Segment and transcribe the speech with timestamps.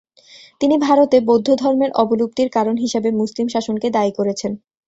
[0.61, 4.51] তিনি ভারতে বৌদ্ধধর্মের অবলুপ্তির কারণ হিসেবে মুসলিম শাসনকে দায়ী করেছেন।